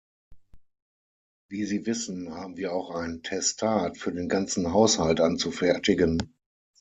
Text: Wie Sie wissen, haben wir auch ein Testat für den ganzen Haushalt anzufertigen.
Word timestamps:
Wie 1.47 1.63
Sie 1.65 1.85
wissen, 1.85 2.33
haben 2.33 2.57
wir 2.57 2.73
auch 2.73 2.89
ein 2.95 3.21
Testat 3.21 3.99
für 3.99 4.11
den 4.11 4.29
ganzen 4.29 4.73
Haushalt 4.73 5.19
anzufertigen. 5.21 6.33